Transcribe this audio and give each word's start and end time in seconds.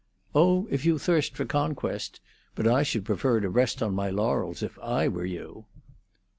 "Oh, 0.33 0.67
if 0.71 0.83
you 0.83 0.97
thirst 0.97 1.35
for 1.37 1.45
conquest. 1.45 2.21
But 2.55 2.65
I 2.67 2.81
should 2.81 3.05
prefer 3.05 3.39
to 3.39 3.51
rest 3.51 3.83
on 3.83 3.93
my 3.93 4.09
laurels 4.09 4.63
if 4.63 4.79
I 4.79 5.07
were 5.07 5.25
you." 5.27 5.65